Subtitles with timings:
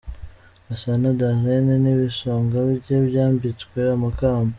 [0.67, 4.49] Gasana Darlène n’ibisonga bye bambitswe amakamba.